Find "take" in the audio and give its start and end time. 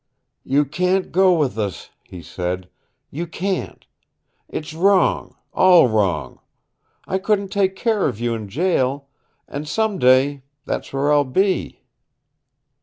7.49-7.75